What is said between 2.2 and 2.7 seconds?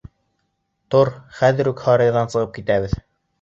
сығып